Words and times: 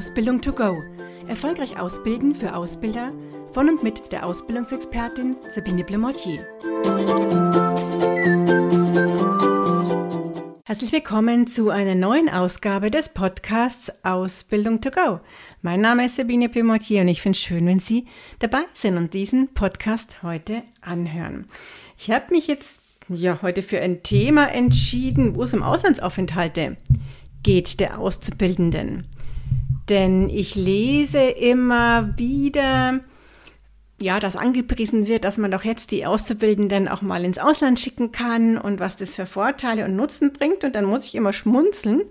Ausbildung 0.00 0.40
to 0.40 0.50
go. 0.54 0.82
Erfolgreich 1.28 1.78
ausbilden 1.78 2.34
für 2.34 2.56
Ausbilder 2.56 3.12
von 3.52 3.68
und 3.68 3.82
mit 3.82 4.10
der 4.12 4.24
Ausbildungsexpertin 4.24 5.36
Sabine 5.50 5.84
Blemortier. 5.84 6.38
Herzlich 10.64 10.90
willkommen 10.92 11.48
zu 11.48 11.68
einer 11.68 11.94
neuen 11.94 12.30
Ausgabe 12.30 12.90
des 12.90 13.10
Podcasts 13.10 13.92
Ausbildung 14.02 14.80
to 14.80 14.90
go. 14.90 15.20
Mein 15.60 15.82
Name 15.82 16.06
ist 16.06 16.16
Sabine 16.16 16.48
Blemortier 16.48 17.02
und 17.02 17.08
ich 17.08 17.20
finde 17.20 17.36
es 17.36 17.42
schön, 17.42 17.66
wenn 17.66 17.78
Sie 17.78 18.06
dabei 18.38 18.62
sind 18.72 18.96
und 18.96 19.12
diesen 19.12 19.52
Podcast 19.52 20.22
heute 20.22 20.62
anhören. 20.80 21.46
Ich 21.98 22.10
habe 22.10 22.32
mich 22.32 22.46
jetzt 22.46 22.80
ja 23.10 23.42
heute 23.42 23.60
für 23.60 23.78
ein 23.82 24.02
Thema 24.02 24.50
entschieden, 24.50 25.36
wo 25.36 25.42
es 25.42 25.52
um 25.52 25.62
Auslandsaufenthalte 25.62 26.78
geht 27.42 27.80
der 27.80 27.98
Auszubildenden. 27.98 29.06
Denn 29.90 30.30
ich 30.30 30.54
lese 30.54 31.18
immer 31.18 32.16
wieder, 32.16 33.00
ja, 34.00 34.20
dass 34.20 34.36
angepriesen 34.36 35.08
wird, 35.08 35.24
dass 35.24 35.36
man 35.36 35.50
doch 35.50 35.64
jetzt 35.64 35.90
die 35.90 36.06
Auszubildenden 36.06 36.86
auch 36.86 37.02
mal 37.02 37.24
ins 37.24 37.38
Ausland 37.38 37.80
schicken 37.80 38.12
kann 38.12 38.56
und 38.56 38.78
was 38.78 38.96
das 38.96 39.14
für 39.14 39.26
Vorteile 39.26 39.84
und 39.84 39.96
Nutzen 39.96 40.32
bringt. 40.32 40.62
Und 40.62 40.76
dann 40.76 40.84
muss 40.84 41.06
ich 41.06 41.16
immer 41.16 41.32
schmunzeln, 41.32 42.02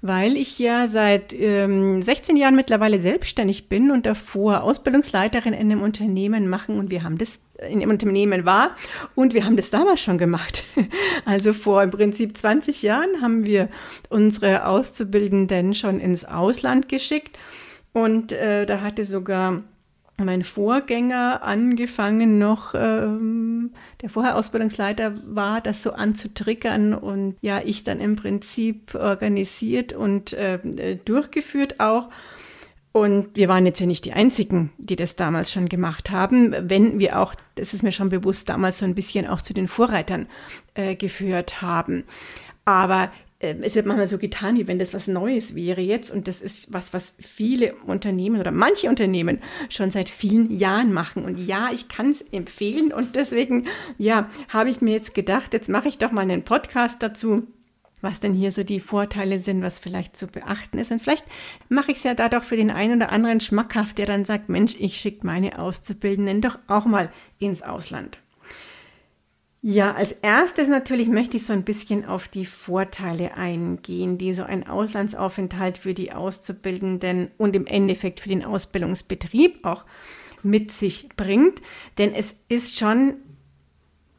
weil 0.00 0.36
ich 0.36 0.58
ja 0.58 0.88
seit 0.88 1.32
ähm, 1.32 2.02
16 2.02 2.36
Jahren 2.36 2.56
mittlerweile 2.56 2.98
selbstständig 2.98 3.68
bin 3.68 3.92
und 3.92 4.04
davor 4.04 4.62
Ausbildungsleiterin 4.62 5.54
in 5.54 5.70
einem 5.70 5.80
Unternehmen 5.80 6.48
machen 6.48 6.76
und 6.78 6.90
wir 6.90 7.04
haben 7.04 7.18
das 7.18 7.38
in 7.68 7.80
dem 7.80 7.90
Unternehmen 7.90 8.44
war 8.44 8.76
und 9.14 9.34
wir 9.34 9.44
haben 9.44 9.56
das 9.56 9.70
damals 9.70 10.00
schon 10.00 10.18
gemacht. 10.18 10.64
Also 11.24 11.52
vor 11.52 11.82
im 11.82 11.90
Prinzip 11.90 12.36
20 12.36 12.82
Jahren 12.82 13.22
haben 13.22 13.46
wir 13.46 13.68
unsere 14.08 14.66
Auszubildenden 14.66 15.74
schon 15.74 16.00
ins 16.00 16.24
Ausland 16.24 16.88
geschickt 16.88 17.38
und 17.92 18.32
äh, 18.32 18.66
da 18.66 18.80
hatte 18.80 19.04
sogar 19.04 19.62
mein 20.18 20.44
Vorgänger 20.44 21.42
angefangen 21.42 22.38
noch, 22.38 22.74
ähm, 22.74 23.70
der 24.02 24.08
vorher 24.08 24.36
Ausbildungsleiter 24.36 25.14
war, 25.26 25.60
das 25.60 25.82
so 25.82 25.92
anzutriggern 25.92 26.94
und 26.94 27.36
ja, 27.40 27.60
ich 27.64 27.84
dann 27.84 28.00
im 28.00 28.16
Prinzip 28.16 28.94
organisiert 28.94 29.92
und 29.92 30.32
äh, 30.32 30.98
durchgeführt 31.04 31.80
auch. 31.80 32.08
Und 32.92 33.34
wir 33.34 33.48
waren 33.48 33.64
jetzt 33.64 33.80
ja 33.80 33.86
nicht 33.86 34.04
die 34.04 34.12
Einzigen, 34.12 34.70
die 34.76 34.96
das 34.96 35.16
damals 35.16 35.50
schon 35.50 35.68
gemacht 35.68 36.10
haben, 36.10 36.54
wenn 36.58 36.98
wir 36.98 37.18
auch, 37.18 37.34
das 37.54 37.72
ist 37.72 37.82
mir 37.82 37.92
schon 37.92 38.10
bewusst, 38.10 38.50
damals 38.50 38.78
so 38.78 38.84
ein 38.84 38.94
bisschen 38.94 39.26
auch 39.26 39.40
zu 39.40 39.54
den 39.54 39.66
Vorreitern 39.66 40.28
äh, 40.74 40.94
geführt 40.94 41.62
haben. 41.62 42.04
Aber 42.66 43.10
äh, 43.38 43.54
es 43.62 43.74
wird 43.74 43.86
manchmal 43.86 44.08
so 44.08 44.18
getan, 44.18 44.56
wie 44.56 44.68
wenn 44.68 44.78
das 44.78 44.92
was 44.92 45.08
Neues 45.08 45.54
wäre 45.54 45.80
jetzt. 45.80 46.10
Und 46.10 46.28
das 46.28 46.42
ist 46.42 46.72
was, 46.72 46.92
was 46.92 47.14
viele 47.18 47.74
Unternehmen 47.86 48.38
oder 48.38 48.50
manche 48.50 48.90
Unternehmen 48.90 49.38
schon 49.70 49.90
seit 49.90 50.10
vielen 50.10 50.56
Jahren 50.56 50.92
machen. 50.92 51.24
Und 51.24 51.38
ja, 51.38 51.70
ich 51.72 51.88
kann 51.88 52.10
es 52.10 52.20
empfehlen. 52.20 52.92
Und 52.92 53.16
deswegen, 53.16 53.66
ja, 53.96 54.28
habe 54.48 54.68
ich 54.68 54.82
mir 54.82 54.92
jetzt 54.92 55.14
gedacht, 55.14 55.54
jetzt 55.54 55.70
mache 55.70 55.88
ich 55.88 55.96
doch 55.96 56.12
mal 56.12 56.22
einen 56.22 56.44
Podcast 56.44 57.02
dazu 57.02 57.46
was 58.02 58.20
denn 58.20 58.34
hier 58.34 58.52
so 58.52 58.64
die 58.64 58.80
Vorteile 58.80 59.38
sind, 59.38 59.62
was 59.62 59.78
vielleicht 59.78 60.16
zu 60.16 60.26
beachten 60.26 60.78
ist. 60.78 60.90
Und 60.92 61.00
vielleicht 61.00 61.24
mache 61.68 61.92
ich 61.92 61.98
es 61.98 62.04
ja 62.04 62.14
da 62.14 62.28
doch 62.28 62.42
für 62.42 62.56
den 62.56 62.70
einen 62.70 62.96
oder 62.96 63.12
anderen 63.12 63.40
schmackhaft, 63.40 63.96
der 63.96 64.06
dann 64.06 64.26
sagt, 64.26 64.48
Mensch, 64.48 64.74
ich 64.78 64.98
schicke 64.98 65.26
meine 65.26 65.58
Auszubildenden 65.58 66.42
doch 66.42 66.58
auch 66.66 66.84
mal 66.84 67.10
ins 67.38 67.62
Ausland. 67.62 68.18
Ja, 69.64 69.94
als 69.94 70.10
erstes 70.10 70.68
natürlich 70.68 71.06
möchte 71.06 71.36
ich 71.36 71.46
so 71.46 71.52
ein 71.52 71.62
bisschen 71.62 72.04
auf 72.04 72.26
die 72.26 72.46
Vorteile 72.46 73.36
eingehen, 73.36 74.18
die 74.18 74.34
so 74.34 74.42
ein 74.42 74.66
Auslandsaufenthalt 74.66 75.78
für 75.78 75.94
die 75.94 76.10
Auszubildenden 76.10 77.30
und 77.38 77.54
im 77.54 77.66
Endeffekt 77.66 78.18
für 78.18 78.28
den 78.28 78.44
Ausbildungsbetrieb 78.44 79.64
auch 79.64 79.84
mit 80.42 80.72
sich 80.72 81.10
bringt. 81.16 81.62
Denn 81.96 82.12
es 82.12 82.34
ist 82.48 82.76
schon 82.76 83.14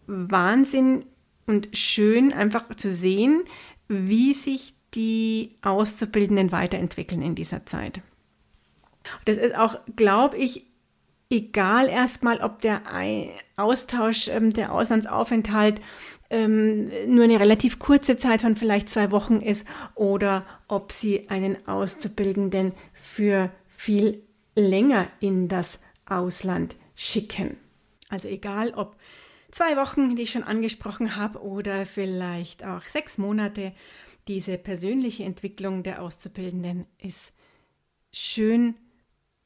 Wahnsinn 0.07 1.03
und 1.46 1.78
schön 1.78 2.31
einfach 2.31 2.74
zu 2.75 2.94
sehen, 2.94 3.44
wie 3.94 4.34
sich 4.34 4.74
die 4.94 5.56
Auszubildenden 5.62 6.52
weiterentwickeln 6.52 7.22
in 7.22 7.36
dieser 7.36 7.66
Zeit. 7.66 8.02
Das 9.26 9.38
ist 9.38 9.56
auch, 9.56 9.78
glaube 9.96 10.38
ich, 10.38 10.68
egal 11.30 11.88
erstmal, 11.90 12.42
ob 12.42 12.62
der 12.62 12.81
Austausch, 13.56 14.28
ähm, 14.28 14.52
der 14.52 14.72
Auslandsaufenthalt 14.72 15.81
ähm, 16.30 16.86
nur 17.08 17.26
eine 17.26 17.40
relativ 17.40 17.80
kurze 17.80 18.18
Zeit 18.18 18.42
von 18.42 18.56
vielleicht 18.56 18.90
zwei 18.90 19.12
Wochen 19.12 19.38
ist 19.38 19.68
oder 19.96 20.46
ob 20.68 20.92
sie 20.92 21.30
einen 21.30 21.68
Auszubildenden 21.68 22.74
für 22.94 23.52
viel 23.68 24.24
länger 24.56 25.08
in 25.20 25.48
das 25.48 25.80
Ausland 26.06 26.75
schicken. 26.96 27.58
Also 28.10 28.28
egal, 28.28 28.74
ob 28.75 28.96
zwei 29.53 29.78
Wochen, 29.78 30.16
die 30.16 30.24
ich 30.24 30.31
schon 30.31 30.44
angesprochen 30.44 31.16
habe, 31.16 31.41
oder 31.41 31.86
vielleicht 31.86 32.66
auch 32.66 32.84
sechs 32.84 33.18
Monate. 33.18 33.74
Diese 34.28 34.58
persönliche 34.58 35.24
Entwicklung 35.24 35.84
der 35.84 36.02
Auszubildenden 36.02 36.86
ist 36.97 37.34
schön 38.12 38.75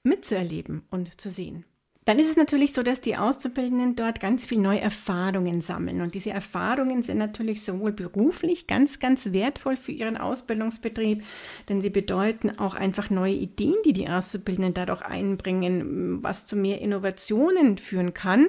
mitzuerleben 0.04 0.84
und 0.90 1.20
zu 1.20 1.30
sehen. 1.30 1.66
Dann 2.06 2.20
ist 2.20 2.30
es 2.30 2.38
natürlich 2.38 2.72
so, 2.72 2.84
dass 2.84 3.02
die 3.02 3.18
Auszubildenden 3.18 3.98
dort 3.98 4.22
ganz 4.22 4.46
viel 4.46 4.60
neue 4.60 4.80
Erfahrungen 4.80 5.60
sammeln. 5.60 6.00
Und 6.00 6.16
diese 6.16 6.30
Erfahrungen 6.30 7.02
sind 7.02 7.18
natürlich 7.18 7.64
sowohl 7.64 7.92
beruflich 7.92 8.66
ganz, 8.66 9.00
ganz 9.00 9.34
wertvoll 9.34 9.76
für 9.76 9.92
ihren 9.92 10.16
Ausbildungsbetrieb, 10.16 11.26
denn 11.68 11.82
sie 11.82 11.90
bedeuten 11.90 12.60
auch 12.60 12.76
einfach 12.76 13.10
neue 13.10 13.34
Ideen, 13.34 13.76
die 13.84 13.92
die 13.92 14.08
Auszubildenden 14.08 14.74
dadurch 14.74 15.02
einbringen, 15.02 16.24
was 16.24 16.46
zu 16.46 16.56
mehr 16.56 16.80
Innovationen 16.80 17.78
führen 17.78 18.14
kann 18.14 18.48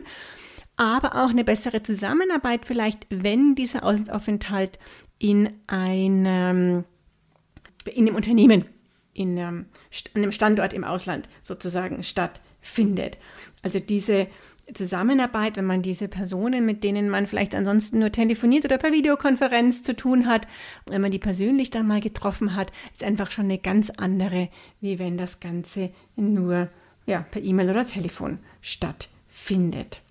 aber 0.79 1.17
auch 1.17 1.31
eine 1.31 1.45
bessere 1.45 1.83
Zusammenarbeit 1.83 2.65
vielleicht, 2.65 3.07
wenn 3.11 3.55
dieser 3.55 3.83
Auslandsaufenthalt 3.83 4.79
in 5.19 5.51
einem, 5.67 6.85
in 7.93 8.07
einem 8.07 8.15
Unternehmen, 8.15 8.65
in 9.13 9.39
einem, 9.39 9.67
an 10.15 10.23
einem 10.23 10.33
Standort 10.33 10.73
im 10.73 10.85
Ausland 10.85 11.29
sozusagen 11.43 12.03
stattfindet. 12.05 13.19
Also 13.63 13.81
diese 13.81 14.29
Zusammenarbeit, 14.73 15.57
wenn 15.57 15.65
man 15.65 15.83
diese 15.83 16.07
Personen, 16.07 16.65
mit 16.65 16.85
denen 16.85 17.09
man 17.09 17.27
vielleicht 17.27 17.57
ansonsten 17.57 17.99
nur 17.99 18.13
telefoniert 18.13 18.65
oder 18.65 18.79
per 18.79 18.93
Videokonferenz 18.93 19.83
zu 19.83 19.97
tun 19.97 20.27
hat, 20.27 20.47
wenn 20.87 21.01
man 21.01 21.11
die 21.11 21.19
persönlich 21.19 21.71
dann 21.71 21.89
mal 21.89 22.01
getroffen 22.01 22.55
hat, 22.55 22.71
ist 22.93 23.03
einfach 23.03 23.33
schon 23.33 23.47
eine 23.47 23.59
ganz 23.59 23.91
andere, 23.91 24.49
wie 24.81 25.01
wenn 25.01 25.19
das 25.19 25.41
Ganze 25.41 25.91
nur 26.15 26.69
ja, 27.07 27.23
per 27.23 27.43
E-Mail 27.43 27.71
oder 27.71 27.85
Telefon 27.85 28.39
stattfindet 28.61 30.03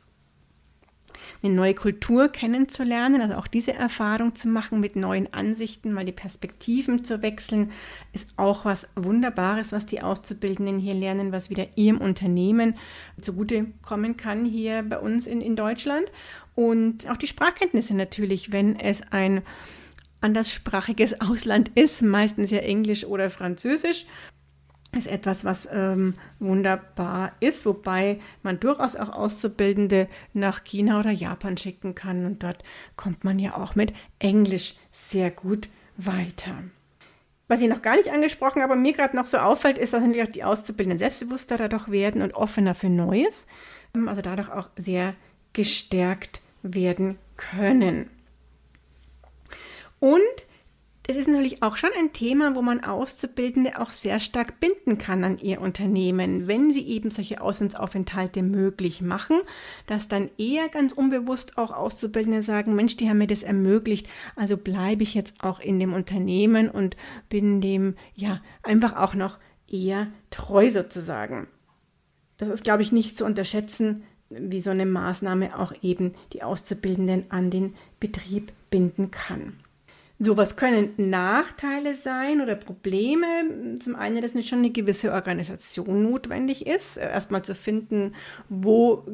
eine 1.44 1.53
neue 1.53 1.74
Kultur 1.74 2.30
kennenzulernen, 2.30 3.22
also 3.22 3.36
auch 3.36 3.48
diese 3.48 3.74
Erfahrung 3.74 4.36
zu 4.36 4.48
machen 4.48 4.80
mit 4.80 4.96
neuen 4.96 5.34
Ansichten, 5.34 5.94
mal 5.94 6.06
die 6.06 6.12
Perspektiven 6.12 7.03
zu 7.03 7.22
wechseln, 7.22 7.72
ist 8.14 8.30
auch 8.38 8.66
was 8.66 8.88
Wunderbares, 8.96 9.72
was 9.72 9.86
die 9.86 10.02
Auszubildenden 10.02 10.80
hier 10.80 10.94
lernen, 10.94 11.31
was 11.31 11.50
wieder 11.50 11.68
ihrem 11.75 12.00
Unternehmen 12.00 12.75
zugute 13.22 13.68
kommen 13.81 14.18
kann 14.18 14.46
hier 14.46 14.84
bei 14.84 15.00
uns 15.00 15.28
in, 15.28 15.42
in 15.42 15.56
Deutschland. 15.56 16.12
Und 16.56 17.09
auch 17.09 17.18
die 17.18 17.28
Sprachkenntnisse 17.28 17.96
natürlich, 17.96 18.52
wenn 18.52 18.80
es 18.80 19.02
ein 19.12 19.44
anderssprachiges 20.22 21.22
Ausland 21.22 21.72
ist, 21.75 22.02
meistens 22.02 22.52
ja 22.52 22.59
Englisch 22.59 23.06
oder 23.06 23.30
Französisch 23.30 24.06
ist 24.96 25.08
etwas, 25.08 25.44
was 25.46 25.68
ähm, 25.72 26.16
wunderbar 26.40 27.34
ist, 27.40 27.66
wobei 27.66 28.20
man 28.44 28.59
durchaus 28.59 28.96
auch 28.96 29.09
Auszubildende 29.09 30.08
nach 30.34 30.64
China 30.64 31.00
oder 31.00 31.12
Japan 31.12 31.58
schicken 31.58 31.96
kann 31.96 32.25
und 32.25 32.44
dort 32.44 32.64
kommt 32.96 33.24
man 33.24 33.40
ja 33.40 33.56
auch 33.58 33.75
mit 33.75 33.94
Englisch 34.20 34.75
sehr 34.92 35.31
gut 35.31 35.70
weiter. 35.98 36.56
Was 37.48 37.62
ich 37.62 37.69
noch 37.69 37.81
gar 37.81 37.95
nicht 37.95 38.12
angesprochen 38.12 38.62
habe, 38.62 38.74
aber 38.74 38.81
mir 38.81 38.94
gerade 38.94 39.16
noch 39.16 39.25
so 39.25 39.38
auffällt, 39.38 39.78
ist, 39.78 39.94
dass 39.94 40.01
natürlich 40.01 40.28
auch 40.28 40.31
die 40.31 40.44
Auszubildenden 40.44 40.98
selbstbewusster 40.98 41.57
dadurch 41.57 41.90
werden 41.90 42.22
und 42.22 42.33
offener 42.33 42.75
für 42.75 42.90
Neues, 42.90 43.45
ähm, 43.95 44.07
also 44.07 44.22
dadurch 44.22 44.50
auch 44.50 44.69
sehr 44.75 45.16
gestärkt 45.54 46.42
werden 46.62 47.18
können. 47.38 48.10
Und 50.00 50.22
es 51.09 51.15
ist 51.15 51.30
natürlich 51.30 51.63
auch 51.63 51.77
schon 51.77 51.89
ein 51.98 52.12
Thema, 52.12 52.54
wo 52.56 52.62
man 52.62 52.83
Auszubildende 52.83 53.80
auch 53.80 53.92
sehr 53.92 54.19
stark 54.19 54.59
binden 54.59 54.98
kann 54.98 55.24
an 55.24 55.38
ihr 55.39 55.62
Unternehmen, 55.62 56.48
wenn 56.48 56.74
sie 56.74 56.86
eben 56.86 57.12
solche 57.12 57.39
Auslandsaufenthalte 57.39 58.44
möglich 58.44 59.01
machen, 59.01 59.39
dass 59.86 60.09
dann 60.09 60.30
eher 60.38 60.68
ganz 60.68 60.92
unbewusst 60.92 61.57
auch 61.57 61.71
Auszubildende 61.71 62.42
sagen, 62.42 62.75
Mensch, 62.75 62.98
die 62.98 63.09
haben 63.09 63.19
mir 63.19 63.27
das 63.27 63.44
ermöglicht, 63.44 64.07
also 64.36 64.57
bleibe 64.57 65.04
ich 65.04 65.13
jetzt 65.13 65.33
auch 65.39 65.62
in 65.62 65.80
dem 65.80 65.94
Unternehmen 65.94 66.69
und 66.69 66.98
bin 67.30 67.62
dem 67.62 67.95
ja 68.15 68.42
einfach 68.62 68.98
auch 68.98 69.13
noch 69.13 69.38
eher 69.69 70.07
treu 70.30 70.71
sozusagen. 70.71 71.48
Das 72.38 72.50
ist, 72.50 72.65
glaube 72.65 72.81
ich, 72.81 72.92
nicht 72.92 73.18
zu 73.18 73.24
unterschätzen, 73.25 74.04
wie 74.30 74.59
so 74.59 74.71
eine 74.71 74.86
Maßnahme 74.86 75.57
auch 75.57 75.71
eben 75.81 76.13
die 76.33 76.44
Auszubildenden 76.44 77.31
an 77.31 77.50
den 77.50 77.75
Betrieb 78.01 78.51
binden 78.69 79.09
kann. 79.09 79.54
So, 80.19 80.36
was 80.36 80.56
können 80.56 80.94
Nachteile 80.98 81.94
sein 81.94 82.42
oder 82.42 82.56
Probleme? 82.56 83.78
Zum 83.80 83.96
einen, 83.96 84.19
dass 84.19 84.34
nicht 84.34 84.50
schon 84.50 84.60
eine 84.60 84.72
gewisse 84.72 85.12
Organisation 85.12 86.02
notwendig 86.02 86.66
ist. 86.66 86.98
Erstmal 86.98 87.44
zu 87.44 87.54
finden, 87.54 88.16
wo 88.50 89.06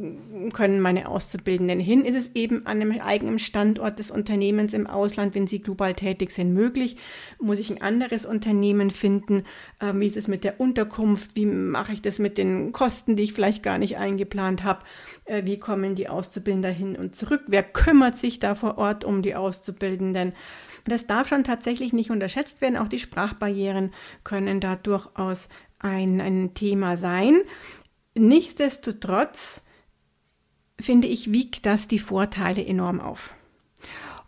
können 0.54 0.80
meine 0.80 1.10
Auszubildenden 1.10 1.82
hin? 1.82 2.06
Ist 2.06 2.16
es 2.16 2.36
eben 2.36 2.66
an 2.66 2.80
einem 2.80 3.02
eigenen 3.02 3.38
Standort 3.38 4.00
des 4.00 4.12
Unternehmens 4.12 4.74
im 4.74 4.88
Ausland, 4.88 5.36
wenn 5.36 5.46
sie 5.46 5.62
global 5.62 5.94
tätig 5.94 6.32
sind, 6.32 6.54
möglich? 6.54 6.96
Muss 7.38 7.60
ich 7.60 7.70
ein 7.70 7.82
anderes 7.82 8.26
Unternehmen 8.26 8.90
finden? 8.90 9.44
Ähm, 9.82 10.00
wie 10.00 10.06
ist 10.06 10.16
es 10.16 10.30
mit 10.30 10.46
der 10.46 10.62
Unterkunft? 10.62 11.36
Wie 11.36 11.46
mache 11.46 11.92
ich 11.92 12.02
das 12.02 12.18
mit 12.18 12.38
den 12.38 12.72
Kosten, 12.72 13.18
die 13.18 13.24
ich 13.24 13.34
vielleicht 13.34 13.62
gar 13.62 13.78
nicht 13.78 13.98
eingeplant 13.98 14.64
habe? 14.64 14.86
Äh, 15.26 15.46
wie 15.46 15.60
kommen 15.60 15.96
die 15.96 16.08
Auszubildenden 16.08 16.74
hin 16.74 16.96
und 16.96 17.14
zurück? 17.14 17.42
Wer 17.48 17.64
kümmert 17.64 18.16
sich 18.16 18.40
da 18.40 18.56
vor 18.56 18.78
Ort 18.78 19.04
um 19.04 19.22
die 19.22 19.36
Auszubildenden? 19.36 20.32
Das 20.86 21.08
darf 21.08 21.28
schon 21.28 21.44
tatsächlich 21.44 21.94
nicht 21.94 22.12
unterschätzt 22.12 22.62
werden. 22.62 22.78
Auch 22.78 22.88
die 22.88 23.00
Sprachbarrieren 23.00 23.94
können 24.24 24.60
da 24.60 24.76
durchaus 24.76 25.50
ein, 25.80 26.22
ein 26.22 26.54
Thema 26.54 26.98
sein. 26.98 27.42
Nichtsdestotrotz 28.16 29.66
finde 30.80 31.08
ich, 31.08 31.32
wiegt 31.32 31.66
das 31.66 31.88
die 31.88 32.00
Vorteile 32.00 32.66
enorm 32.66 33.00
auf. 33.00 33.34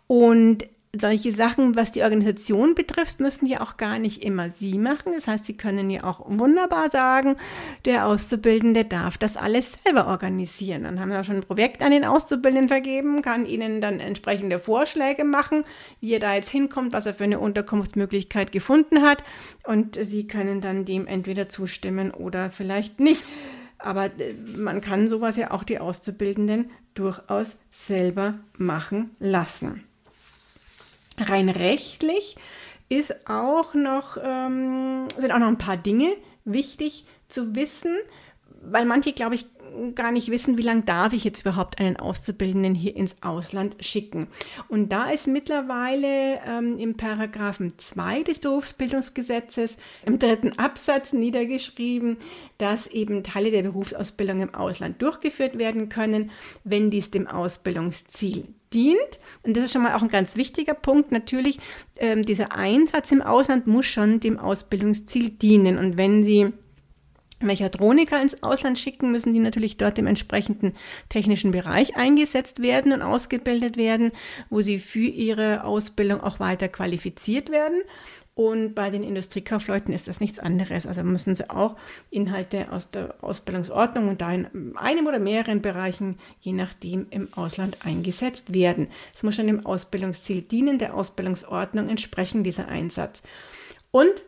Und 0.06 0.66
solche 1.00 1.32
Sachen, 1.32 1.76
was 1.76 1.92
die 1.92 2.02
Organisation 2.02 2.74
betrifft, 2.74 3.20
müssen 3.20 3.46
ja 3.46 3.60
auch 3.60 3.76
gar 3.76 3.98
nicht 3.98 4.24
immer 4.24 4.50
Sie 4.50 4.78
machen. 4.78 5.12
Das 5.14 5.26
heißt, 5.26 5.46
Sie 5.46 5.56
können 5.56 5.90
ja 5.90 6.04
auch 6.04 6.22
wunderbar 6.26 6.90
sagen, 6.90 7.36
der 7.84 8.06
Auszubildende 8.06 8.84
darf 8.84 9.18
das 9.18 9.36
alles 9.36 9.78
selber 9.84 10.06
organisieren. 10.06 10.84
Dann 10.84 11.00
haben 11.00 11.10
wir 11.10 11.24
schon 11.24 11.36
ein 11.36 11.42
Projekt 11.42 11.82
an 11.82 11.90
den 11.90 12.04
Auszubildenden 12.04 12.68
vergeben, 12.68 13.22
kann 13.22 13.46
Ihnen 13.46 13.80
dann 13.80 14.00
entsprechende 14.00 14.58
Vorschläge 14.58 15.24
machen, 15.24 15.64
wie 16.00 16.14
er 16.14 16.20
da 16.20 16.34
jetzt 16.34 16.50
hinkommt, 16.50 16.92
was 16.92 17.06
er 17.06 17.14
für 17.14 17.24
eine 17.24 17.38
Unterkunftsmöglichkeit 17.38 18.52
gefunden 18.52 19.02
hat. 19.02 19.24
Und 19.64 19.98
Sie 20.00 20.26
können 20.26 20.60
dann 20.60 20.84
dem 20.84 21.06
entweder 21.06 21.48
zustimmen 21.48 22.10
oder 22.10 22.50
vielleicht 22.50 23.00
nicht. 23.00 23.24
Aber 23.78 24.06
äh, 24.06 24.34
man 24.56 24.80
kann 24.80 25.08
sowas 25.08 25.36
ja 25.36 25.50
auch 25.50 25.64
die 25.64 25.78
Auszubildenden 25.78 26.70
durchaus 26.94 27.56
selber 27.70 28.34
machen 28.56 29.10
lassen. 29.18 29.84
Rein 31.18 31.48
rechtlich 31.48 32.36
ist 32.88 33.28
auch 33.28 33.74
noch, 33.74 34.16
ähm, 34.22 35.08
sind 35.18 35.32
auch 35.32 35.38
noch 35.38 35.48
ein 35.48 35.58
paar 35.58 35.76
Dinge 35.76 36.14
wichtig 36.44 37.04
zu 37.28 37.54
wissen, 37.54 37.96
weil 38.62 38.84
manche, 38.84 39.12
glaube 39.12 39.34
ich, 39.34 39.46
gar 39.94 40.12
nicht 40.12 40.30
wissen, 40.30 40.58
wie 40.58 40.62
lange 40.62 40.82
darf 40.82 41.12
ich 41.12 41.24
jetzt 41.24 41.40
überhaupt 41.40 41.80
einen 41.80 41.96
Auszubildenden 41.96 42.74
hier 42.74 42.96
ins 42.96 43.16
Ausland 43.22 43.76
schicken. 43.80 44.28
Und 44.68 44.90
da 44.90 45.10
ist 45.10 45.26
mittlerweile 45.26 46.40
ähm, 46.46 46.78
im 46.78 46.96
Paragraphen 46.96 47.78
2 47.78 48.22
des 48.22 48.38
Berufsbildungsgesetzes 48.38 49.76
im 50.04 50.18
dritten 50.18 50.58
Absatz 50.58 51.12
niedergeschrieben, 51.12 52.16
dass 52.58 52.86
eben 52.86 53.22
Teile 53.22 53.50
der 53.50 53.62
Berufsausbildung 53.62 54.40
im 54.40 54.54
Ausland 54.54 55.02
durchgeführt 55.02 55.58
werden 55.58 55.88
können, 55.88 56.30
wenn 56.64 56.90
dies 56.90 57.10
dem 57.10 57.26
Ausbildungsziel 57.26 58.48
dient. 58.76 59.18
Und 59.42 59.56
das 59.56 59.64
ist 59.64 59.72
schon 59.72 59.82
mal 59.82 59.94
auch 59.94 60.02
ein 60.02 60.08
ganz 60.08 60.36
wichtiger 60.36 60.74
Punkt. 60.74 61.10
Natürlich, 61.10 61.58
ähm, 61.98 62.22
dieser 62.22 62.52
Einsatz 62.52 63.10
im 63.10 63.22
Ausland 63.22 63.66
muss 63.66 63.86
schon 63.86 64.20
dem 64.20 64.38
Ausbildungsziel 64.38 65.30
dienen. 65.30 65.78
Und 65.78 65.96
wenn 65.96 66.22
Sie 66.22 66.52
Mechatroniker 67.40 68.20
ins 68.20 68.42
Ausland 68.42 68.78
schicken, 68.78 69.12
müssen 69.12 69.34
die 69.34 69.40
natürlich 69.40 69.76
dort 69.76 69.98
im 69.98 70.06
entsprechenden 70.06 70.74
technischen 71.08 71.50
Bereich 71.50 71.96
eingesetzt 71.96 72.62
werden 72.62 72.92
und 72.92 73.02
ausgebildet 73.02 73.76
werden, 73.76 74.12
wo 74.48 74.62
sie 74.62 74.78
für 74.78 75.00
ihre 75.00 75.64
Ausbildung 75.64 76.22
auch 76.22 76.40
weiter 76.40 76.68
qualifiziert 76.68 77.50
werden. 77.50 77.82
Und 78.36 78.74
bei 78.74 78.90
den 78.90 79.02
Industriekaufleuten 79.02 79.94
ist 79.94 80.08
das 80.08 80.20
nichts 80.20 80.38
anderes. 80.38 80.86
Also 80.86 81.02
müssen 81.02 81.34
sie 81.34 81.48
auch 81.48 81.74
Inhalte 82.10 82.70
aus 82.70 82.90
der 82.90 83.14
Ausbildungsordnung 83.24 84.08
und 84.08 84.20
da 84.20 84.30
in 84.30 84.76
einem 84.76 85.06
oder 85.06 85.18
mehreren 85.18 85.62
Bereichen, 85.62 86.18
je 86.40 86.52
nachdem, 86.52 87.06
im 87.08 87.32
Ausland 87.32 87.78
eingesetzt 87.86 88.52
werden. 88.52 88.88
Es 89.14 89.22
muss 89.22 89.36
schon 89.36 89.46
dem 89.46 89.64
Ausbildungsziel 89.64 90.42
dienen, 90.42 90.78
der 90.78 90.92
Ausbildungsordnung 90.92 91.88
entsprechen 91.88 92.44
dieser 92.44 92.68
Einsatz. 92.68 93.22
Und 93.90 94.22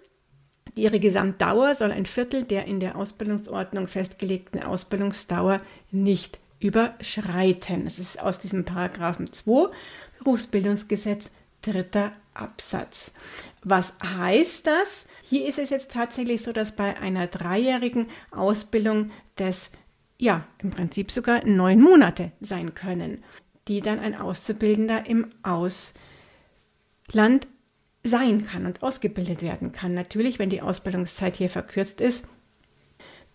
ihre 0.75 1.01
Gesamtdauer 1.01 1.75
soll 1.75 1.93
ein 1.93 2.07
Viertel 2.07 2.45
der 2.45 2.65
in 2.65 2.81
der 2.81 2.97
Ausbildungsordnung 2.97 3.89
festgelegten 3.89 4.63
Ausbildungsdauer 4.63 5.61
nicht 5.91 6.39
überschreiten. 6.61 7.87
Es 7.87 7.99
ist 7.99 8.23
aus 8.23 8.39
diesem 8.39 8.65
Paragraphen 8.65 9.31
2 9.31 9.71
Berufsbildungsgesetz 10.19 11.31
dritter 11.63 12.13
Absatz. 12.35 13.11
Was 13.63 13.93
heißt 14.03 14.67
das? 14.67 15.07
Hier 15.23 15.47
ist 15.47 15.59
es 15.59 15.71
jetzt 15.71 15.91
tatsächlich 15.91 16.43
so, 16.43 16.53
dass 16.53 16.73
bei 16.73 16.97
einer 16.99 17.27
dreijährigen 17.27 18.09
Ausbildung 18.31 19.11
das 19.37 19.71
ja 20.19 20.47
im 20.59 20.71
Prinzip 20.71 21.11
sogar 21.11 21.45
neun 21.45 21.81
Monate 21.81 22.33
sein 22.41 22.75
können, 22.75 23.23
die 23.69 23.81
dann 23.81 23.99
ein 23.99 24.15
Auszubildender 24.15 25.07
im 25.07 25.31
Ausland 25.43 25.87
sein 28.05 28.47
kann 28.47 28.67
und 28.67 28.83
ausgebildet 28.83 29.43
werden 29.43 29.73
kann. 29.73 29.95
Natürlich, 29.95 30.39
wenn 30.39 30.51
die 30.51 30.63
Ausbildungszeit 30.63 31.37
hier 31.37 31.51
verkürzt 31.51 32.01
ist, 32.01 32.27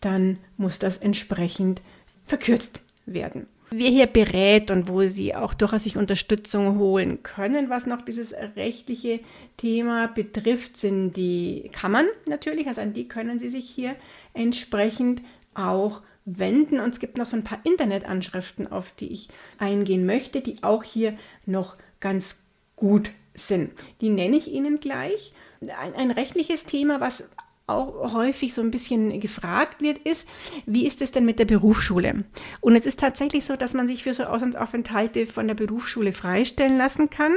dann 0.01 0.39
muss 0.57 0.79
das 0.79 0.97
entsprechend 0.97 1.81
verkürzt 2.25 2.81
werden. 3.05 3.47
Wer 3.75 3.89
hier 3.89 4.05
berät 4.05 4.69
und 4.69 4.87
wo 4.87 5.01
Sie 5.01 5.33
auch 5.33 5.55
durchaus 5.55 5.83
sich 5.83 5.97
Unterstützung 5.97 6.77
holen 6.77 7.23
können, 7.23 7.71
was 7.71 7.87
noch 7.87 8.03
dieses 8.03 8.31
rechtliche 8.55 9.19
Thema 9.57 10.07
betrifft, 10.07 10.77
sind 10.77 11.13
die 11.13 11.71
Kammern 11.71 12.05
natürlich. 12.27 12.67
Also 12.67 12.81
an 12.81 12.93
die 12.93 13.07
können 13.07 13.39
Sie 13.39 13.49
sich 13.49 13.67
hier 13.67 13.95
entsprechend 14.35 15.23
auch 15.55 16.01
wenden. 16.25 16.79
Und 16.79 16.93
es 16.93 16.99
gibt 16.99 17.17
noch 17.17 17.25
so 17.25 17.35
ein 17.35 17.43
paar 17.43 17.61
Internetanschriften, 17.63 18.71
auf 18.71 18.91
die 18.91 19.11
ich 19.11 19.29
eingehen 19.57 20.05
möchte, 20.05 20.41
die 20.41 20.61
auch 20.61 20.83
hier 20.83 21.17
noch 21.47 21.75
ganz 21.99 22.35
gut 22.75 23.09
sind. 23.33 23.71
Die 24.01 24.09
nenne 24.09 24.37
ich 24.37 24.51
Ihnen 24.51 24.81
gleich. 24.81 25.33
Ein, 25.61 25.95
ein 25.95 26.11
rechtliches 26.11 26.65
Thema, 26.65 26.99
was 26.99 27.23
auch 27.67 28.13
häufig 28.13 28.53
so 28.53 28.61
ein 28.61 28.71
bisschen 28.71 29.19
gefragt 29.19 29.81
wird, 29.81 29.99
ist, 29.99 30.27
wie 30.65 30.85
ist 30.85 31.01
es 31.01 31.11
denn 31.11 31.25
mit 31.25 31.39
der 31.39 31.45
Berufsschule? 31.45 32.25
Und 32.61 32.75
es 32.75 32.85
ist 32.85 32.99
tatsächlich 32.99 33.45
so, 33.45 33.55
dass 33.55 33.73
man 33.73 33.87
sich 33.87 34.03
für 34.03 34.13
so 34.13 34.23
Auslandsaufenthalte 34.23 35.25
von 35.25 35.47
der 35.47 35.55
Berufsschule 35.55 36.11
freistellen 36.11 36.77
lassen 36.77 37.09
kann, 37.09 37.33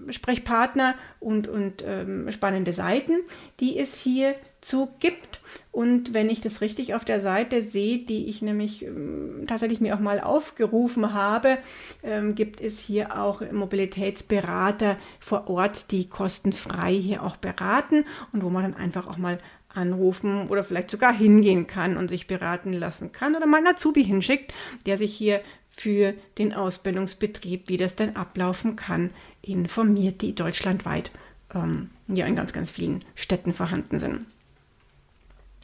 Ansprechpartner 0.07 0.95
und, 1.21 1.49
und 1.49 1.85
ähm, 1.87 2.31
spannende 2.31 2.73
Seiten, 2.73 3.13
die 3.61 3.79
es 3.79 4.01
hier 4.01 4.35
zu 4.61 4.91
gibt. 5.01 5.41
Und 5.73 6.15
wenn 6.15 6.31
ich 6.31 6.41
das 6.41 6.61
richtig 6.61 6.95
auf 6.95 7.05
der 7.05 7.21
Seite 7.21 7.63
sehe, 7.63 7.99
die 7.99 8.29
ich 8.29 8.43
nämlich 8.43 8.85
ähm, 8.85 9.45
tatsächlich 9.47 9.81
mir 9.81 9.95
auch 9.95 10.01
mal 10.01 10.21
aufgerufen 10.21 11.13
habe, 11.13 11.59
ähm, 12.03 12.35
gibt 12.35 12.61
es 12.61 12.79
hier 12.79 13.19
auch 13.21 13.43
Mobilitätsberater 13.51 14.97
vor 15.19 15.49
Ort, 15.49 15.91
die 15.91 16.09
kostenfrei 16.09 16.95
hier 16.95 17.23
auch 17.23 17.37
beraten 17.37 18.05
und 18.33 18.43
wo 18.43 18.51
man 18.51 18.63
dann 18.63 18.75
einfach 18.75 19.09
auch 19.09 19.19
mal 19.19 19.39
anrufen 19.75 20.49
oder 20.49 20.65
vielleicht 20.65 20.91
sogar 20.91 21.15
hingehen 21.15 21.67
kann 21.67 21.97
und 21.97 22.09
sich 22.09 22.27
beraten 22.27 22.73
lassen 22.73 23.11
kann 23.13 23.35
oder 23.35 23.47
mal 23.47 23.59
einen 23.59 23.69
Azubi 23.69 24.05
hinschickt, 24.05 24.53
der 24.87 24.97
sich 24.97 25.15
hier 25.15 25.41
für 25.75 26.15
den 26.39 26.53
Ausbildungsbetrieb, 26.53 27.69
wie 27.69 27.79
das 27.79 27.97
denn 27.97 28.17
ablaufen 28.17 28.77
kann, 28.77 29.11
informiert, 29.43 30.23
die 30.23 30.35
deutschlandweit 30.35 31.11
ähm, 31.55 31.91
ja 32.09 32.27
in 32.27 32.37
ganz, 32.37 32.53
ganz 32.53 32.71
vielen 32.71 33.05
Städten 33.15 33.53
vorhanden 33.53 33.99
sind. 33.99 34.27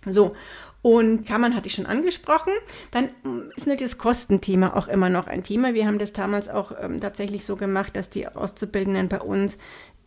So, 0.06 0.34
und 0.82 1.26
Kammern 1.26 1.54
hatte 1.54 1.68
ich 1.68 1.74
schon 1.74 1.86
angesprochen. 1.86 2.52
Dann 2.90 3.10
mm, 3.22 3.50
ist 3.56 3.66
natürlich 3.66 3.92
das 3.92 3.98
Kostenthema 3.98 4.74
auch 4.74 4.88
immer 4.88 5.08
noch 5.08 5.26
ein 5.26 5.42
Thema. 5.42 5.74
Wir 5.74 5.86
haben 5.86 5.98
das 5.98 6.12
damals 6.12 6.48
auch 6.48 6.72
ähm, 6.80 7.00
tatsächlich 7.00 7.44
so 7.44 7.56
gemacht, 7.56 7.96
dass 7.96 8.10
die 8.10 8.28
Auszubildenden 8.28 9.08
bei 9.08 9.20
uns 9.20 9.58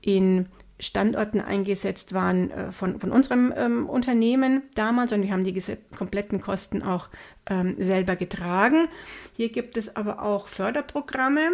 in 0.01 0.47
Standorten 0.79 1.41
eingesetzt 1.41 2.13
waren 2.13 2.51
äh, 2.51 2.71
von, 2.71 2.99
von 2.99 3.11
unserem 3.11 3.53
ähm, 3.55 3.87
Unternehmen 3.87 4.63
damals 4.75 5.11
und 5.13 5.21
wir 5.21 5.31
haben 5.31 5.43
die 5.43 5.61
kompletten 5.95 6.41
Kosten 6.41 6.83
auch 6.83 7.09
ähm, 7.49 7.75
selber 7.77 8.15
getragen. 8.15 8.87
Hier 9.33 9.49
gibt 9.49 9.77
es 9.77 9.95
aber 9.95 10.23
auch 10.23 10.47
Förderprogramme. 10.47 11.51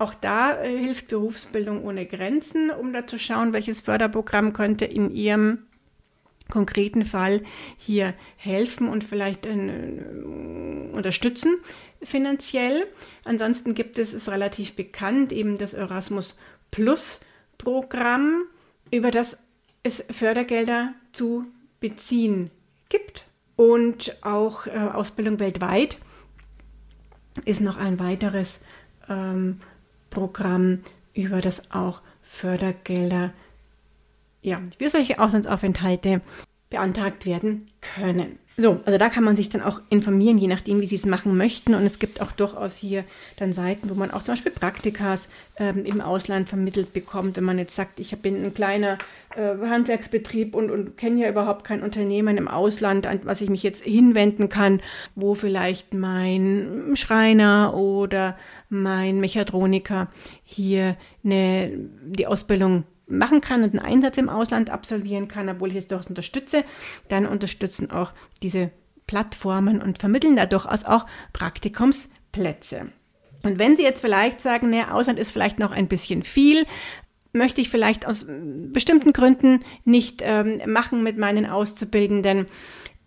Auch 0.00 0.14
da 0.14 0.62
äh, 0.62 0.78
hilft 0.78 1.08
Berufsbildung 1.08 1.84
ohne 1.84 2.06
Grenzen, 2.06 2.70
um 2.70 2.94
da 2.94 3.06
zu 3.06 3.18
schauen, 3.18 3.52
welches 3.52 3.82
Förderprogramm 3.82 4.54
könnte 4.54 4.86
in 4.86 5.10
Ihrem 5.10 5.66
konkreten 6.48 7.04
Fall 7.04 7.42
hier 7.76 8.14
helfen 8.38 8.88
und 8.88 9.04
vielleicht 9.04 9.44
äh, 9.44 9.52
unterstützen 10.92 11.58
finanziell. 12.02 12.86
Ansonsten 13.24 13.74
gibt 13.74 13.98
es, 13.98 14.14
ist 14.14 14.30
relativ 14.30 14.74
bekannt, 14.74 15.32
eben 15.32 15.58
das 15.58 15.74
Erasmus 15.74 16.38
Plus 16.70 17.20
Programm, 17.58 18.44
über 18.90 19.10
das 19.10 19.44
es 19.82 20.06
Fördergelder 20.10 20.94
zu 21.12 21.44
beziehen 21.78 22.50
gibt. 22.88 23.26
Und 23.54 24.16
auch 24.22 24.66
äh, 24.66 24.70
Ausbildung 24.70 25.38
weltweit 25.40 25.98
ist 27.44 27.60
noch 27.60 27.76
ein 27.76 28.00
weiteres 28.00 28.60
ähm, 29.06 29.60
Programm, 30.10 30.80
über 31.14 31.40
das 31.40 31.70
auch 31.70 32.00
Fördergelder 32.22 33.32
ja, 34.42 34.60
für 34.78 34.90
solche 34.90 35.18
Auslandsaufenthalte 35.18 36.20
beantragt 36.70 37.26
werden 37.26 37.66
können. 37.80 38.38
So, 38.56 38.80
also 38.84 38.98
da 38.98 39.08
kann 39.08 39.24
man 39.24 39.36
sich 39.36 39.48
dann 39.48 39.62
auch 39.62 39.80
informieren, 39.88 40.36
je 40.36 40.46
nachdem, 40.46 40.80
wie 40.80 40.86
sie 40.86 40.96
es 40.96 41.06
machen 41.06 41.36
möchten. 41.36 41.74
Und 41.74 41.84
es 41.84 41.98
gibt 41.98 42.20
auch 42.20 42.30
durchaus 42.30 42.76
hier 42.76 43.04
dann 43.36 43.52
Seiten, 43.52 43.88
wo 43.88 43.94
man 43.94 44.10
auch 44.10 44.22
zum 44.22 44.32
Beispiel 44.32 44.52
Praktikas 44.52 45.28
ähm, 45.56 45.84
im 45.84 46.00
Ausland 46.00 46.48
vermittelt 46.48 46.92
bekommt, 46.92 47.36
wenn 47.36 47.44
man 47.44 47.58
jetzt 47.58 47.74
sagt, 47.74 48.00
ich 48.00 48.16
bin 48.18 48.44
ein 48.44 48.52
kleiner 48.52 48.98
äh, 49.34 49.56
Handwerksbetrieb 49.66 50.54
und, 50.54 50.70
und 50.70 50.98
kenne 50.98 51.22
ja 51.22 51.30
überhaupt 51.30 51.64
kein 51.64 51.82
Unternehmen 51.82 52.36
im 52.36 52.48
Ausland, 52.48 53.06
an 53.06 53.20
was 53.24 53.40
ich 53.40 53.48
mich 53.48 53.62
jetzt 53.62 53.82
hinwenden 53.82 54.50
kann, 54.50 54.80
wo 55.14 55.34
vielleicht 55.34 55.94
mein 55.94 56.92
Schreiner 56.94 57.74
oder 57.74 58.36
mein 58.68 59.20
Mechatroniker 59.20 60.08
hier 60.44 60.96
eine, 61.24 61.70
die 62.04 62.26
Ausbildung 62.26 62.84
machen 63.10 63.40
kann 63.40 63.62
und 63.62 63.70
einen 63.70 63.84
Einsatz 63.84 64.16
im 64.16 64.28
Ausland 64.28 64.70
absolvieren 64.70 65.28
kann, 65.28 65.48
obwohl 65.48 65.70
ich 65.70 65.76
es 65.76 65.88
durchaus 65.88 66.08
unterstütze, 66.08 66.64
dann 67.08 67.26
unterstützen 67.26 67.90
auch 67.90 68.12
diese 68.42 68.70
Plattformen 69.06 69.82
und 69.82 69.98
vermitteln 69.98 70.36
da 70.36 70.46
durchaus 70.46 70.84
auch 70.84 71.06
Praktikumsplätze. 71.32 72.92
Und 73.42 73.58
wenn 73.58 73.76
Sie 73.76 73.82
jetzt 73.82 74.00
vielleicht 74.00 74.40
sagen, 74.40 74.70
naja, 74.70 74.92
Ausland 74.92 75.18
ist 75.18 75.32
vielleicht 75.32 75.58
noch 75.58 75.72
ein 75.72 75.88
bisschen 75.88 76.22
viel, 76.22 76.66
möchte 77.32 77.60
ich 77.60 77.70
vielleicht 77.70 78.06
aus 78.06 78.26
bestimmten 78.28 79.12
Gründen 79.12 79.60
nicht 79.84 80.22
ähm, 80.24 80.60
machen 80.66 81.02
mit 81.02 81.16
meinen 81.16 81.46
Auszubildenden, 81.46 82.46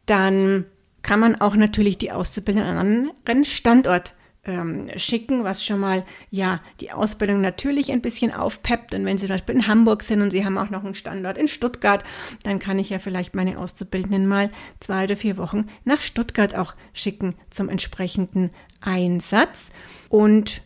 dann 0.06 0.66
kann 1.02 1.20
man 1.20 1.40
auch 1.40 1.56
natürlich 1.56 1.98
die 1.98 2.12
Auszubildenden 2.12 2.70
an 2.70 2.78
einen 2.78 3.12
anderen 3.26 3.46
Standort 3.46 4.14
ähm, 4.46 4.90
schicken, 4.98 5.44
was 5.44 5.66
schon 5.66 5.80
mal 5.80 6.06
ja 6.30 6.62
die 6.80 6.92
Ausbildung 6.92 7.42
natürlich 7.42 7.92
ein 7.92 8.02
bisschen 8.02 8.34
aufpeppt. 8.34 8.94
Und 8.94 9.06
wenn 9.06 9.18
Sie 9.18 9.28
zum 9.28 9.36
Beispiel 9.36 9.56
in 9.56 9.68
Hamburg 9.68 10.04
sind 10.04 10.22
und 10.22 10.32
Sie 10.32 10.46
haben 10.46 10.58
auch 10.58 10.70
noch 10.70 10.84
einen 10.84 10.96
Standort 10.96 11.38
in 11.38 11.48
Stuttgart, 11.48 12.04
dann 12.44 12.60
kann 12.60 12.80
ich 12.80 12.90
ja 12.90 13.00
vielleicht 13.00 13.36
meine 13.36 13.58
Auszubildenden 13.58 14.28
mal 14.28 14.52
zwei 14.80 15.06
oder 15.06 15.16
vier 15.16 15.38
Wochen 15.38 15.68
nach 15.86 16.02
Stuttgart 16.02 16.56
auch 16.56 16.76
schicken 16.94 17.36
zum 17.50 17.70
entsprechenden 17.70 18.52
Einsatz. 18.82 19.72
Und 20.10 20.62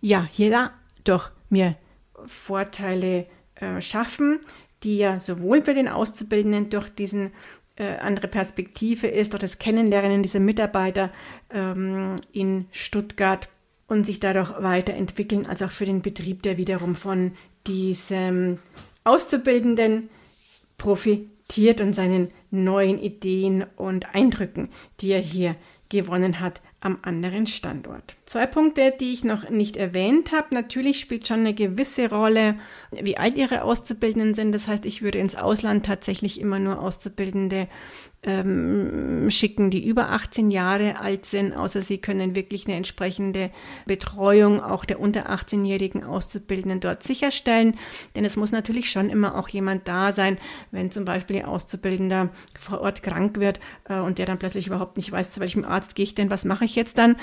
ja, 0.00 0.26
hier 0.30 0.70
doch 1.04 1.30
mir 1.50 1.76
Vorteile 2.26 3.26
äh, 3.54 3.80
schaffen, 3.80 4.40
die 4.82 4.98
ja 4.98 5.18
sowohl 5.18 5.62
für 5.62 5.74
den 5.74 5.88
Auszubildenden 5.88 6.70
durch 6.70 6.88
diesen 6.88 7.32
äh, 7.78 7.96
andere 7.98 8.28
Perspektive 8.28 9.06
ist, 9.06 9.32
durch 9.32 9.40
das 9.40 9.58
Kennenlernen 9.58 10.22
dieser 10.22 10.40
Mitarbeiter 10.40 11.10
ähm, 11.50 12.16
in 12.32 12.66
Stuttgart 12.72 13.48
und 13.86 14.04
sich 14.04 14.20
dadurch 14.20 14.50
weiterentwickeln, 14.60 15.46
als 15.46 15.62
auch 15.62 15.70
für 15.70 15.86
den 15.86 16.02
Betrieb, 16.02 16.42
der 16.42 16.56
wiederum 16.56 16.96
von 16.96 17.32
diesem 17.66 18.58
Auszubildenden 19.04 20.10
profitiert 20.76 21.80
und 21.80 21.94
seinen 21.94 22.30
neuen 22.50 22.98
Ideen 22.98 23.64
und 23.76 24.14
Eindrücken, 24.14 24.68
die 25.00 25.12
er 25.12 25.20
hier 25.20 25.54
gewonnen 25.88 26.40
hat, 26.40 26.60
am 26.80 26.98
anderen 27.02 27.46
Standort. 27.46 28.16
Zwei 28.26 28.46
Punkte, 28.46 28.94
die 29.00 29.12
ich 29.12 29.24
noch 29.24 29.50
nicht 29.50 29.76
erwähnt 29.76 30.30
habe. 30.32 30.54
Natürlich 30.54 31.00
spielt 31.00 31.26
schon 31.26 31.40
eine 31.40 31.54
gewisse 31.54 32.08
Rolle, 32.08 32.56
wie 32.92 33.16
alt 33.16 33.36
Ihre 33.36 33.62
Auszubildenden 33.62 34.34
sind. 34.34 34.52
Das 34.52 34.68
heißt, 34.68 34.86
ich 34.86 35.02
würde 35.02 35.18
ins 35.18 35.34
Ausland 35.34 35.86
tatsächlich 35.86 36.40
immer 36.40 36.60
nur 36.60 36.80
Auszubildende 36.80 37.66
ähm, 38.24 39.30
schicken, 39.30 39.70
die 39.70 39.86
über 39.86 40.10
18 40.10 40.50
Jahre 40.50 40.98
alt 40.98 41.24
sind, 41.24 41.52
außer 41.52 41.82
sie 41.82 41.98
können 41.98 42.34
wirklich 42.34 42.66
eine 42.66 42.76
entsprechende 42.76 43.50
Betreuung 43.86 44.60
auch 44.60 44.84
der 44.84 44.98
unter 44.98 45.30
18-jährigen 45.30 46.02
Auszubildenden 46.02 46.80
dort 46.80 47.04
sicherstellen. 47.04 47.78
Denn 48.16 48.24
es 48.24 48.36
muss 48.36 48.50
natürlich 48.50 48.90
schon 48.90 49.08
immer 49.08 49.36
auch 49.36 49.48
jemand 49.48 49.86
da 49.86 50.12
sein, 50.12 50.38
wenn 50.72 50.90
zum 50.90 51.04
Beispiel 51.04 51.36
Ihr 51.36 51.48
Auszubildender 51.48 52.30
vor 52.58 52.80
Ort 52.80 53.02
krank 53.04 53.38
wird 53.38 53.60
äh, 53.88 54.00
und 54.00 54.18
der 54.18 54.26
dann 54.26 54.38
plötzlich 54.38 54.66
überhaupt 54.66 54.96
nicht 54.96 55.12
weiß, 55.12 55.32
zu 55.32 55.40
welchem 55.40 55.64
Arzt 55.64 55.94
gehe 55.94 56.04
ich 56.04 56.16
denn, 56.16 56.30
was 56.30 56.44
mache 56.44 56.64
ich 56.64 56.67
jetzt 56.76 56.98
dann? 56.98 57.16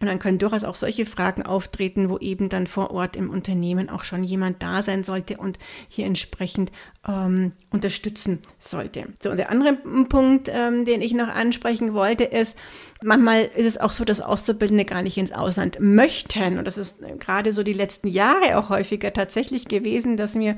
Und 0.00 0.08
dann 0.08 0.18
können 0.18 0.38
durchaus 0.38 0.64
auch 0.64 0.74
solche 0.74 1.06
Fragen 1.06 1.42
auftreten, 1.42 2.10
wo 2.10 2.18
eben 2.18 2.48
dann 2.48 2.66
vor 2.66 2.90
Ort 2.90 3.16
im 3.16 3.30
Unternehmen 3.30 3.88
auch 3.88 4.02
schon 4.04 4.24
jemand 4.24 4.62
da 4.62 4.82
sein 4.82 5.04
sollte 5.04 5.36
und 5.36 5.58
hier 5.88 6.04
entsprechend 6.04 6.72
ähm, 7.06 7.52
unterstützen 7.70 8.40
sollte. 8.58 9.04
So, 9.22 9.30
und 9.30 9.36
der 9.36 9.50
andere 9.50 9.74
Punkt, 10.08 10.50
ähm, 10.52 10.84
den 10.84 11.00
ich 11.00 11.14
noch 11.14 11.28
ansprechen 11.28 11.94
wollte, 11.94 12.24
ist, 12.24 12.56
manchmal 13.02 13.48
ist 13.54 13.66
es 13.66 13.78
auch 13.78 13.90
so, 13.90 14.04
dass 14.04 14.20
Auszubildende 14.20 14.84
gar 14.84 15.02
nicht 15.02 15.16
ins 15.16 15.32
Ausland 15.32 15.78
möchten. 15.80 16.58
Und 16.58 16.66
das 16.66 16.76
ist 16.76 16.96
gerade 17.20 17.52
so 17.52 17.62
die 17.62 17.72
letzten 17.72 18.08
Jahre 18.08 18.58
auch 18.58 18.70
häufiger 18.70 19.12
tatsächlich 19.12 19.68
gewesen, 19.68 20.16
dass 20.16 20.34
mir 20.34 20.56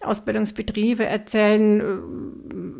Ausbildungsbetriebe 0.00 1.04
erzählen, 1.04 1.80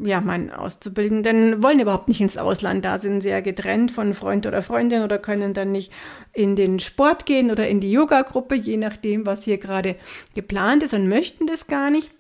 äh, 0.05 0.09
ja, 0.09 0.21
meine 0.21 0.59
Auszubildenden 0.59 1.63
wollen 1.63 1.81
überhaupt 1.81 2.09
nicht 2.09 2.21
ins 2.21 2.37
Ausland. 2.37 2.85
Da 2.85 2.99
sind 2.99 3.23
sie 3.23 3.31
ja 3.31 3.41
getrennt 3.41 3.91
von 3.91 4.15
Freund 4.15 4.47
oder 4.47 4.63
Freundin 4.63 5.03
oder 5.03 5.19
können 5.19 5.55
dann 5.55 5.73
nicht 5.73 5.93
in 6.33 6.55
den 6.57 6.79
Sport 6.79 7.27
gehen 7.27 7.51
oder 7.51 7.67
in 7.69 7.81
die 7.81 7.91
Yoga-Gruppe, 7.91 8.55
je 8.55 8.77
nachdem, 8.77 9.25
was 9.27 9.45
hier 9.45 9.59
gerade 9.59 9.97
geplant 10.35 10.83
ist 10.83 10.95
und 10.95 11.09
möchten 11.09 11.47
das 11.47 11.67
gar 11.67 11.91
nicht. 11.91 12.11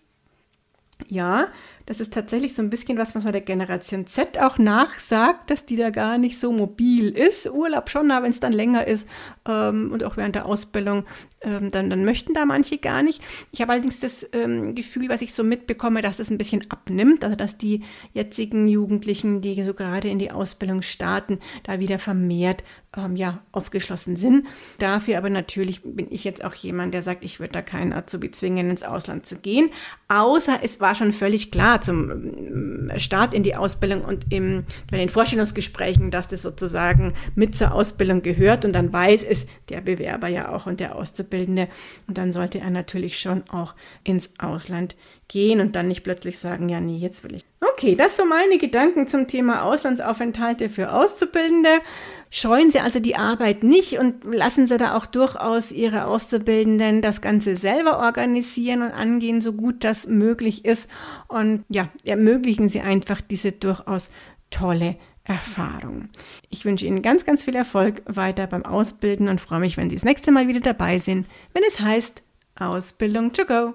Ja, 1.09 1.49
das 1.87 2.01
ist 2.01 2.13
tatsächlich 2.13 2.55
so 2.55 2.63
ein 2.63 2.71
bisschen 2.71 2.99
was, 2.99 3.15
was 3.15 3.25
man 3.25 3.33
der 3.33 3.43
Generation 3.43 4.07
Z 4.07 4.39
auch 4.39 4.59
nachsagt, 4.59 5.51
dass 5.51 5.65
die 5.65 5.77
da 5.77 5.91
gar 5.91 6.19
nicht 6.19 6.39
so 6.39 6.53
mobil 6.53 7.11
ist. 7.11 7.49
Urlaub 7.49 7.89
schon, 7.89 8.11
aber 8.11 8.25
wenn 8.25 8.31
es 8.31 8.41
dann 8.41 8.53
länger 8.53 8.87
ist 8.87 9.09
ähm, 9.49 9.93
und 9.93 10.03
auch 10.03 10.17
während 10.17 10.35
der 10.35 10.47
Ausbildung, 10.47 11.05
ähm, 11.43 11.71
dann, 11.71 11.89
dann 11.89 12.05
möchten 12.05 12.35
da 12.35 12.45
manche 12.45 12.79
gar 12.79 13.03
nicht. 13.03 13.23
Ich 13.53 13.61
habe 13.61 13.73
allerdings 13.73 14.01
das 14.01 14.27
ähm, 14.33 14.75
Gefühl, 14.75 15.09
was 15.09 15.23
ich 15.23 15.33
so 15.33 15.45
mitbekomme, 15.45 16.01
dass 16.01 16.17
das 16.17 16.29
ein 16.29 16.39
bisschen 16.39 16.69
abnimmt, 16.71 17.25
also 17.25 17.37
dass 17.37 17.57
die 17.57 17.85
jetzigen 18.13 18.67
Jugendlichen, 18.67 19.41
die 19.41 19.63
so 19.63 19.73
gerade 19.73 20.09
in 20.09 20.19
die 20.19 20.33
Ausbildung 20.33 20.83
starten, 20.83 21.39
da 21.63 21.79
wieder 21.79 22.01
vermehrt 22.01 22.65
ähm, 22.97 23.15
ja, 23.15 23.43
aufgeschlossen 23.53 24.17
sind. 24.17 24.47
Dafür 24.79 25.19
aber 25.19 25.31
natürlich 25.31 25.83
bin 25.85 26.09
ich 26.11 26.25
jetzt 26.25 26.45
auch 26.45 26.55
jemand, 26.55 26.95
der 26.95 27.03
sagt, 27.03 27.25
ich 27.25 27.39
würde 27.39 27.53
da 27.53 27.63
keinen 27.63 27.93
Azubi 27.93 28.31
zwingen, 28.33 28.71
ins 28.71 28.83
Ausland 28.83 29.27
zu 29.27 29.37
gehen. 29.37 29.71
Außer 30.09 30.59
es 30.63 30.81
war 30.81 30.95
schon 30.95 31.13
völlig 31.13 31.51
klar 31.51 31.76
zum 31.81 32.11
ähm, 32.11 32.91
Start 32.97 33.35
in 33.35 33.43
die 33.43 33.57
Ausbildung 33.57 34.03
und 34.03 34.33
im, 34.33 34.65
bei 34.91 34.99
den 34.99 35.09
Vorstellungsgesprächen, 35.09 36.11
dass 36.11 36.29
das 36.29 36.43
sozusagen 36.43 37.13
mit 37.35 37.55
zur 37.55 37.73
Ausbildung 37.73 38.23
gehört 38.23 38.65
und 38.65 38.73
dann 38.73 38.93
weiß 38.93 39.25
es 39.25 39.47
der 39.69 39.81
Bewerber 39.81 40.29
ja 40.29 40.55
auch 40.55 40.67
und 40.67 40.81
der 40.81 40.97
Auszubildende. 40.97 41.69
Und 42.07 42.19
dann 42.19 42.33
sollte 42.33 42.61
er 42.61 42.71
natürlich 42.71 43.19
schon 43.19 43.49
auch 43.49 43.75
ins 44.05 44.31
Ausland 44.39 44.95
gehen 45.29 45.61
und 45.61 45.75
dann 45.75 45.89
nicht 45.89 46.05
plötzlich 46.05 46.39
sagen, 46.39 46.69
ja, 46.69 46.81
nee, 46.81 46.97
jetzt 46.97 47.25
will 47.25 47.35
ich. 47.35 47.45
Okay, 47.79 47.95
das 47.95 48.17
sind 48.17 48.31
meine 48.31 48.57
Gedanken 48.57 49.07
zum 49.07 49.27
Thema 49.27 49.65
Auslandsaufenthalte 49.65 50.71
für 50.71 50.93
Auszubildende. 50.93 51.83
Scheuen 52.31 52.71
Sie 52.71 52.81
also 52.81 53.01
die 53.01 53.17
Arbeit 53.17 53.63
nicht 53.65 53.99
und 53.99 54.25
lassen 54.25 54.67
Sie 54.67 54.79
da 54.79 54.97
auch 54.97 55.05
durchaus 55.05 55.73
Ihre 55.73 56.07
Auszubildenden 56.07 57.03
das 57.03 57.21
Ganze 57.21 57.55
selber 57.59 57.99
organisieren 57.99 58.81
und 58.81 58.93
angehen, 58.93 59.43
so 59.43 59.53
gut 59.53 59.85
das 59.85 60.07
möglich 60.07 60.65
ist. 60.65 60.89
Und 61.29 61.65
ja, 61.69 61.91
ermöglichen 62.03 62.71
Sie 62.71 62.81
einfach 62.81 63.21
diese 63.21 63.53
durchaus 63.53 64.09
tolle 64.49 64.97
Erfahrung. 65.25 66.09
Ich 66.49 66.65
wünsche 66.65 66.87
Ihnen 66.87 67.03
ganz, 67.03 67.27
ganz 67.27 67.45
viel 67.45 67.57
Erfolg 67.57 68.01
weiter 68.07 68.47
beim 68.47 68.65
Ausbilden 68.65 69.29
und 69.29 69.43
freue 69.43 69.61
mich, 69.61 69.77
wenn 69.77 69.91
Sie 69.91 69.97
das 69.97 70.05
nächste 70.05 70.33
Mal 70.33 70.49
wieder 70.49 70.61
dabei 70.61 70.99
sind, 70.99 71.27
wenn 71.53 71.63
es 71.69 71.79
heißt 71.79 72.23
Ausbildung 72.59 73.35
to 73.35 73.45
go. 73.45 73.75